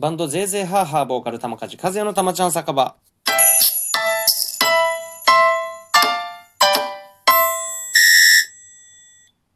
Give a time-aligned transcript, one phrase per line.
[0.00, 2.94] バンドゼーゼーハーハーボーカル玉梶和也の玉ちゃん酒場。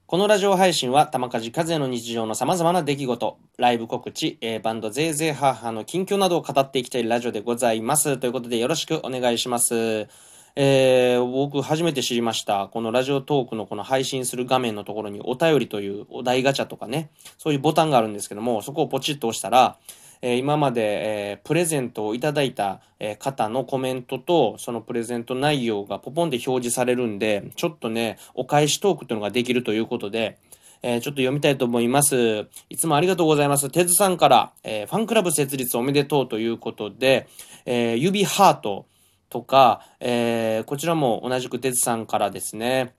[0.04, 8.18] このラジオ配信は玉梶和也の日常の様々な出来事、ライブ告知、えー、バンドゼーゼーハーハーの近況などを語っていきたいラジオでございます。
[8.18, 10.08] ということでよろしくお願いします。
[10.56, 12.66] えー、僕初めて知りました。
[12.66, 19.76] このラジオトークのこの配信する画面のところにお便りというお題ガチャとかね、そういうボタンがあるんですけども、そこをポチッと押したら、
[20.22, 30.38] え、今まで、え、プレゼントをいただいた、え、方のコメントと、そのプレゼント内容がポポンで表示されるんで、ちょっとね、お返しトークっていうのができるということで、
[30.82, 32.46] え、ちょっと読みたいと思います。
[32.70, 33.68] いつもありがとうございます。
[33.68, 37.26] てずさんから、え、ファンクラブ設立おめでとうということで、
[37.66, 38.86] え、指ハート
[39.28, 42.94] とか、え、こちらも同じくてずさんからですね、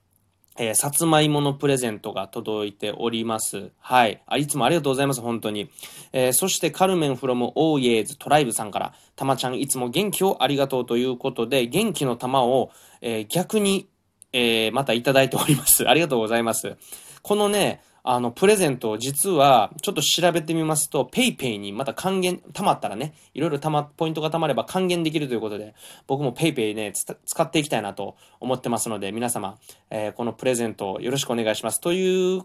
[0.57, 3.71] えー、さつまいものプレゼントが届いております。
[3.80, 4.21] はい。
[4.27, 5.70] あいつもありがとうございます、本当に。
[6.12, 13.87] えー、そして、カルメンフロムオーイエーズトライブさんから、たまちゃんいつも元気をありがとうということで、元気の玉を、えー、逆に、
[14.35, 15.87] えまたいただいております。
[15.87, 16.76] ありがとうございます。
[17.21, 25.73] このね、あの、プレゼントを、実は、ちょっと調べてみますと、PayPay にまた還元、貯まったらね、いろいろ貯ま、ポイントが貯まれば還元できるということで、
[26.05, 29.57] 僕も PayPay ね、使っていきたいなと思ってますので、皆様、
[29.90, 31.79] えー、このプレゼントよろしくお願いします。
[31.79, 32.41] という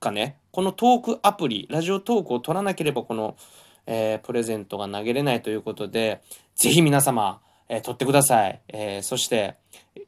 [0.00, 3.36] かね、このトークアプリ、ラジオトークを取らなければ、この、
[3.86, 6.22] えー、プレゼントが投げれないということで、
[6.54, 8.62] ぜひ皆様、えー、取ってください。
[8.68, 9.56] えー、そして、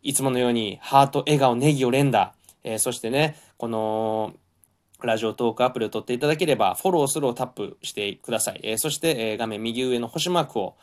[0.02, 4.32] いつものように、ハート、笑顔、ネギを連打、えー、そしてね、この、
[5.04, 8.60] ラジオトークアプリを取っていただければ、フォローするをタップしてください。
[8.62, 10.76] えー、そして、えー、画面右上の星マークを、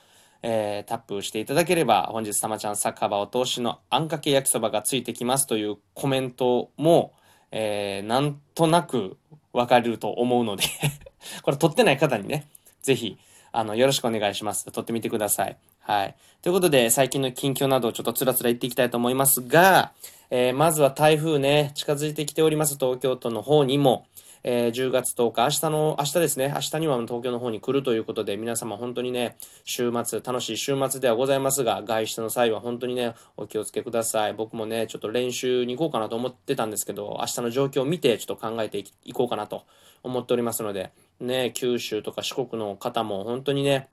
[0.44, 7.14] えー、タップしていただければ、本日たまちゃん酒場お通しのあんかけ焼きそばがついてきますというコメントも、
[7.52, 9.18] えー、なんとなく
[9.54, 10.64] わかると思うので
[11.44, 12.48] これ撮ってない方にね、
[12.82, 13.18] ぜひ、
[13.52, 14.72] あの、よろしくお願いします。
[14.72, 15.58] 撮ってみてください。
[15.82, 16.16] はい。
[16.42, 19.92] ということで、最近の近況などをちょっとつらつら言っていきたいと思いますが、
[20.30, 24.06] えー、まずは台風ね、近づいてきております東京都の方にも、
[24.44, 34.34] えー、10月10日、明日の、明日ですね、明日には東京の方に来るということで、皆様本当にね、週末、楽しい週末ではございますが、外出の際は本当にね、お気をつけください。
[34.34, 39.66] 僕もね、ちょっと練習に行こうかなと思ってたんですけど、明日の状況を見て、ちょっと考えていこうかなと
[40.02, 43.90] 思っておりますので、ね、九州とか四国の方も本当にね、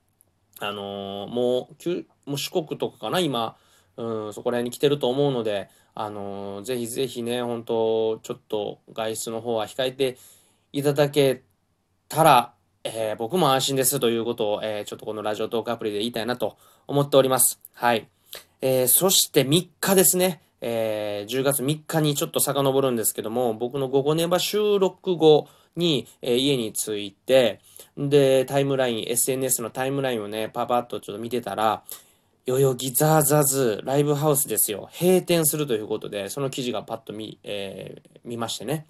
[0.60, 3.56] あのー、もう、もう四国とかかな、今、
[3.96, 10.18] うん、そこら辺に来てると思うので、あのー、ぜひぜひね、本当ちょっと外出の方は控えて
[10.72, 11.42] いただけ
[12.08, 12.52] たら、
[12.84, 17.60] えー、僕も安心ですということを、えー、ちょっとこのラジオトークアプリで言いたいなと思っております。
[17.74, 18.08] はい。
[18.60, 20.42] えー、そして3日ですね。
[20.60, 25.48] えー、10月3日にちょっと遡るんですけども、僕の午後ネバ収録後
[25.78, 27.61] に、えー、家に着いて、
[27.97, 31.83] で、タイムライン、SNS のタイムラインをね、パパッとちょっと見てたら、
[32.47, 34.89] 代々木ザーザーズライブハウスですよ。
[34.99, 38.87] 閉店するということで、その記事がパッと見、えー、見ましてね。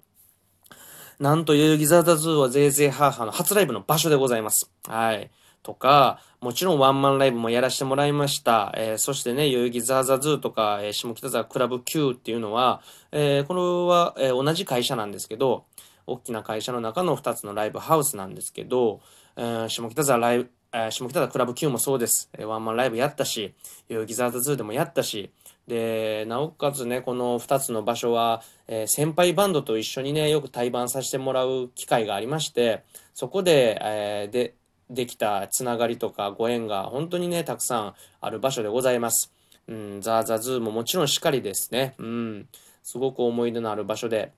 [1.19, 4.71] なんと、代々木ザーザーズはゼーゼーハーハーの初ライブの場所でございます。
[4.87, 5.29] はい。
[5.63, 8.73] とか、もちろんワンマンライブもやらせてもらいました。
[8.77, 13.61] えー、そしてね、代々木ザーザーズとか、えー、下北沢クラブ Q っていうのは、えー、これ
[13.93, 15.65] は、え同じ会社なんですけど、
[16.11, 19.01] 大きな会社の中の2つのライブハウスなんですけど、
[19.35, 22.29] え下北沢ライブ、え下北沢クラブ Q もそうです。
[22.37, 23.53] えワンマンライブやったし、
[23.87, 25.31] 代々木ザーズでもやったし、
[25.69, 32.83] で、なおかつね、この2つの場所は、えー、先輩バンドと一緒にね、よく対バンさせてもらう機会がありまして、
[33.13, 34.55] そこで、えー、で、
[34.89, 39.31] できたつながりとかご縁が本当にね、たくさんある場所でございます。
[39.67, 41.93] うん、ザーザーズーももちろんしっかりですね。
[41.99, 42.47] うん、
[42.81, 44.33] すごく思い出のある場所で、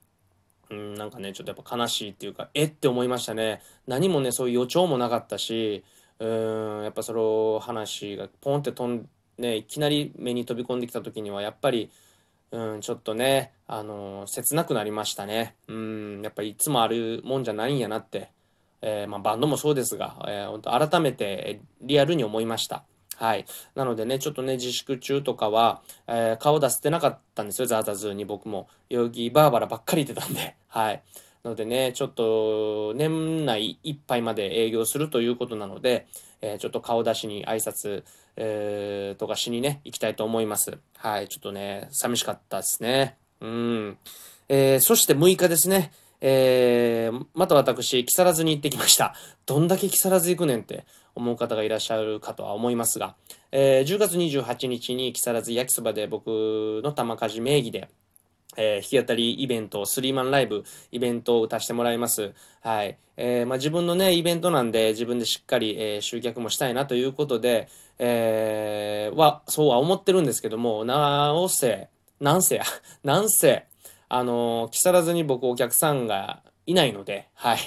[0.72, 3.60] うん、なんかね、ちょっとやっぱ悲しいっていうか、えって思いましたね。
[3.86, 5.84] 何もね、そういう予兆もなかったし、
[6.18, 11.90] うん、やっぱその話がポンって飛んね、いきなり目に飛び込んできた時にはやっぱり、
[12.52, 15.56] うん、ちょっとね、あのー、切なくなりましたね。
[15.68, 18.30] うん、やっぱりいつもあるもんじゃないんやなって、
[18.82, 22.84] えー、まあ、バンドもそうですが、えー、本当改めてリアルに思いました。
[23.22, 23.46] はい。
[23.76, 28.66] なのでね、ちょっとね、自粛中とかは、えー、顔出せてなかったんですよ、ザーザーズーに僕も。
[28.90, 30.56] 代々木バーバラばっかり言ってたんで。
[30.66, 31.00] はい。
[31.44, 36.08] なのでね、ちょっと年内いっぱいまで営業するということなので、
[36.40, 38.02] えー、ちょっと顔出しに挨拶、
[38.34, 40.76] えー、とかしにね、行きたいと思います。
[40.96, 43.16] はい、ちょっとね、寂しかったですね。
[43.40, 43.98] うん。
[44.48, 45.92] えー、そして6日ですね。
[46.20, 49.14] えー、また私、木更津に行ってきました。
[49.46, 53.14] どんだけ木更津行くねんって思う方がいらっしゃるかとは思いますが、
[53.50, 57.88] えー、10月28日に木更津焼きそばで僕の玉鍛冶名義で、
[58.56, 62.32] えー、弾き語りイベント、スリーマンライブ、イベントを打たせてもらいます。
[62.60, 62.98] はい。
[63.16, 67.68] えー、まあ、自分のね、イベントなんで、自分でしっかり、えー、集客もしたいなということで、
[67.98, 71.88] えー、は、そうは思ってるんですけども、なおせ、
[72.20, 72.64] なんせや、
[73.04, 73.66] なんせ、
[74.08, 77.58] あの、木更津に僕お客さんがいないので、はい。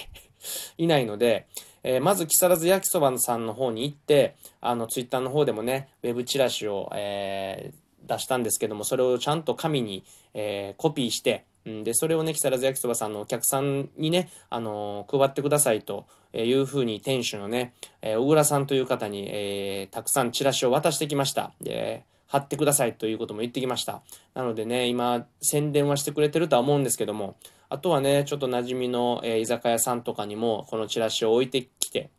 [0.77, 1.47] いないので、
[1.83, 10.03] えー、まず木更津焼きそばさんの方に行って、あの、ツイッターの方でもね、ウェブチラシを、えー、出したんですけども、それをちゃんと紙に、
[10.33, 21.51] えー、コピーして、ん、で、それをね、木更津焼きそばさんのお客さんにね、あのー、配ってくださいというふうに店主のね、えー、小倉さんという方に、えー、たくさんチラシを渡してきました。
[21.61, 24.01] で、貼ってくださいということも言ってきました。
[24.33, 27.35] なのでね、今、宣伝はしてくれてるとは思うんですけども、
[27.69, 32.09] あとはね、ちょっと馴染みの、えー、居酒屋さんとかにも、このチラシを置いてきて、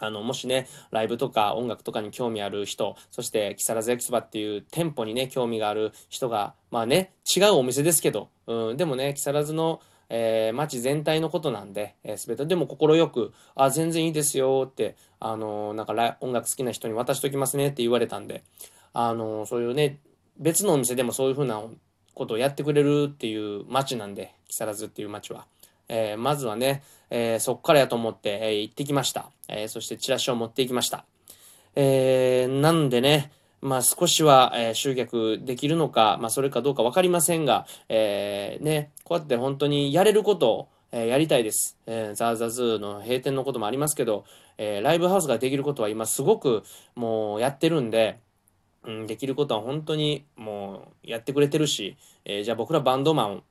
[0.00, 9.80] あの、もしね、ライブとか音楽とかに興味ある人、そして木更津焼きそばっていう店舗にね、興味がある人が、まあね、違うお店ですけど、うん、でもね、木更津の、
[10.10, 18.44] えー、街全体のことなんで、えー、全てでも快く、あ、全然いいですよって、あのー、なんか音楽好きな人に渡しときますねって言われたんで、
[18.92, 19.98] あのー、そういうね、
[20.38, 21.60] 別のお店でもそういうふうな
[22.14, 25.46] ことをやってくれるっていう街なんで、木更津っていう街は。
[25.88, 29.30] えー、まずはね、えー、そっからやと思って、えー、行ってきました。
[29.48, 31.04] え、そしてチラシを持っていきました。
[31.74, 41.78] えー、なんでね、まあ少しは、え、集客できるのか、まあそれかどうかわかりませんが、え、ね、こうやって本当にやれることを、え、やりたいです。
[41.86, 44.24] えー、ザーザーズーの閉店のこともありますけど、
[44.58, 46.62] え、ライブハウスができることは今すごく
[46.94, 48.20] もうやってるんで、
[48.84, 53.42] うん、できることは本当にもうやってくれてるし、え、じゃあ僕らバンドマン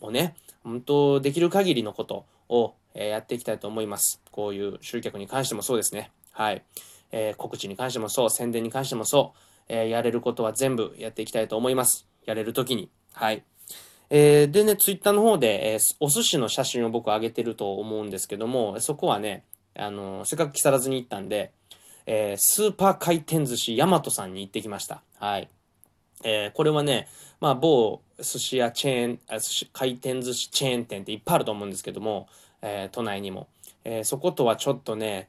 [0.00, 4.22] をね、本当できる限りのことを、えやっていきたいと思います。
[4.30, 6.10] こういう集客に関してもそうですね。
[6.32, 6.62] はい。
[7.12, 9.38] えー、告知に関してもそう、宣伝に関してもそう、
[9.68, 12.06] えー、やれることは全部やっていきたいと思います。
[12.24, 12.88] やれるときに。
[13.12, 13.42] はい。
[14.08, 19.44] えー、でね、ツイッターの方で、え、お寿司の写真を僕上げてると思うんですけども、そこはね、
[19.74, 21.52] あのせっかく木更津に行ったんで、
[22.06, 25.02] え、スーパー回転寿司ヤマトさんに行ってきました。
[25.18, 25.48] はい。
[26.28, 27.06] えー、これはね、
[27.40, 32.26] まあ、某寿司屋チェーン、あ寿司回転寿司チェーン店っていっぱいあると思うんですけども、
[32.62, 33.46] えー、都内にも。
[33.84, 35.28] えー、そことはちょっとね、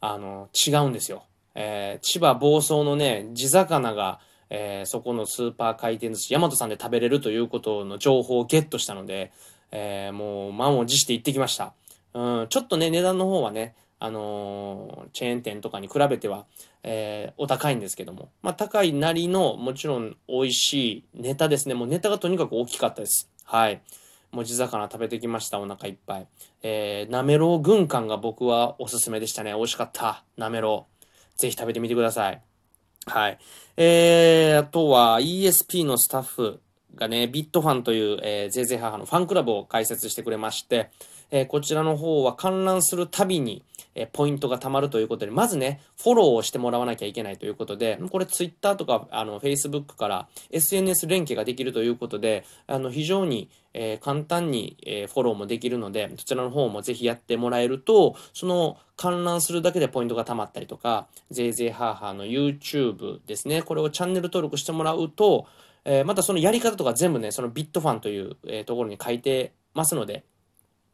[0.00, 1.24] あの、違うんですよ。
[1.54, 9.32] え、千葉房総のね、地魚が、え、そこのスーパー回転寿司、大和さんで食べれるということの情報をゲットしたので、
[9.70, 11.74] え、もう満を持して行ってきました。
[12.14, 16.46] うん、ちょっとね、値段の方はね、あのー、チェーン店とかに比べては、
[16.82, 21.74] えー、お高いんですけども、まあ、高いなりの、もちろん美味しいネタですね。
[21.74, 23.30] もうネタがとにかく大きかったです。
[23.44, 23.80] はい。
[24.30, 25.58] もう地魚食べてきました。
[25.58, 26.26] お腹いっぱい。
[26.62, 29.52] えー、なめろう軍艦が僕はおすすめでしたね。
[29.54, 30.22] 美味しかった。
[30.36, 30.86] なめろ
[31.36, 31.40] う。
[31.40, 32.42] ぜひ食べてみてください。
[33.06, 33.38] はい。
[33.76, 36.60] えー、あとは ESP のスタッフ
[36.94, 40.90] がね、ビットファンという、えー、ぜいぜい母のファンクラブを開設してくれまして、
[41.30, 43.64] えー、こちらの方は観覧するたびに、
[43.98, 65.46] え、ポイントが貯まるということで、まずね、フォローをしてもらわなきゃいけないということで、これ Twitter とか、あの、Facebook から SNS 連携ができるということで、あの、非常に、えー、簡単に、えフォローもできるので、そちらの方もぜひやってもらえると、その観覧するだけでポイントが貯まったりとか、ぜいぜいハーハーの YouTube ですね、これをチャンネル登録してもらうと、
[65.84, 70.24] えまたそのやり方とか全部ね、そのビットファンという、えところに書いてますので、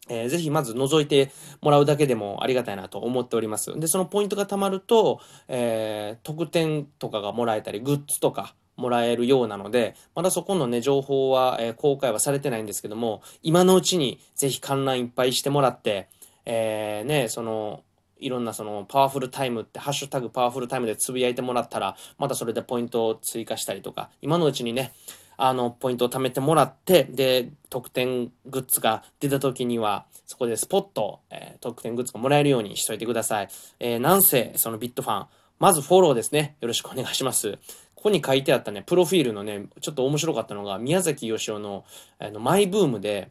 [0.08, 3.78] えー、ぜひまず覗いてもらうだけでもありがたいなと思っております。
[3.78, 16.08] で、そのポイントが貯まると、えー、特典とかがもらえたり、グッズとかもらえるようなので、まだそこのね、情報は、えー、公開はされてないんですけども、今のうちにぜひ観覧いっぱいしてもらって、
[16.44, 17.82] えー、ね、その、
[18.18, 24.92] いろんなそのパワフルタイムってハッシュタグパワフルタイムでつぶやいてもらったら、またそれでポイントを追加したりとか、今のうちにね、
[25.36, 33.48] あの、ポイントを貯めてもらって、で、特典グッズが出た時には、そこでスポット、えー、特典グッズがもらえるようにしといてください。
[33.80, 35.26] えー、なんせ、そのビットファン、
[35.58, 36.56] まずフォローですね。
[36.60, 37.58] よろしくお願いします。
[37.94, 41.84] ここに書いてあったね、プロフィールのね、ちょっと面白かったのが、宮崎義雄の、
[42.18, 43.30] あの、マイブームで、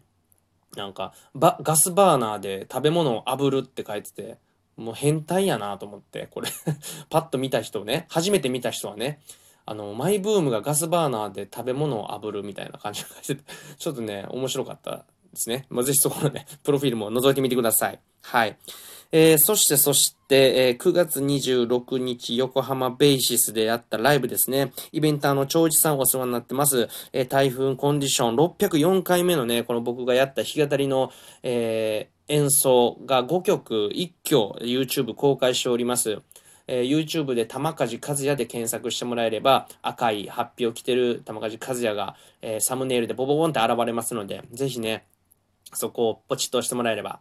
[0.75, 4.37] なんか、バ、ガスバーナーで食べ物を炙るって書いてて、
[4.75, 6.49] もう変態やなと思って、これ
[7.09, 9.19] パッと見た人ね、初めて見た人はね、
[9.65, 13.43] あの、マイブームがガスバーナーで食べ物を炙るみたいな感じがしてて、
[13.77, 15.03] ちょっとね、面白かったで
[15.35, 15.65] すね。
[15.69, 17.99] まあ、ぜひそこのね、プロフィールも覗いてみてください。
[18.21, 18.57] はい。
[19.15, 24.73] えー、そして、そして、えー、9月26日、横浜ベーシスでやったライブですね。
[24.91, 26.89] イベンターの長司さんお世話になってます。
[27.13, 31.11] えー、台風コンディション604回目のね、この僕がやった弾き語りの、
[31.43, 36.21] え、演奏が5曲、1挙 YouTube 公開しております。
[36.67, 45.05] えー、YouTube で玉梶和也で検索してもらえれば、赤いハッピーを着てる玉梶和也が、えー、サムネイルでボボボンって現れますので、ぜひね、
[45.73, 47.19] そこをポチッと押してもらえれば、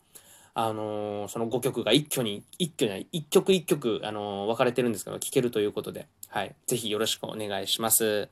[0.55, 6.55] あのー、その5曲が一挙に、一挙に、一曲一曲、あのー、分かれてるんですけど、聴けるということで、はい。
[6.67, 8.29] ぜひよろしくお願いします。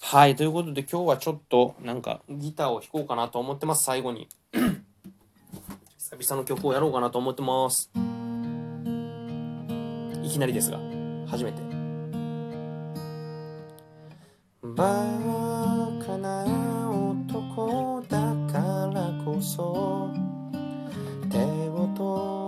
[0.00, 0.36] はい。
[0.36, 4.28] ということで、今日はちょっと、なんか、ギターを弾こうかなと思ってます、最後に。
[5.98, 7.90] 久々の曲をやろうかなと思ってます。
[10.34, 10.80] いきなりですが、
[11.28, 11.62] 初めて。
[14.64, 14.84] バ
[16.04, 16.44] カな
[16.90, 18.18] 男だ
[18.52, 20.10] からこそ
[21.30, 21.38] 手
[21.68, 22.43] を取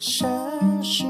[0.00, 0.24] 写
[0.82, 1.09] 真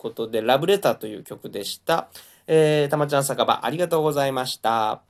[0.00, 2.08] ことで、ラブレターという曲でした。
[2.46, 5.09] えー、たまちゃん酒場ありがとうございました。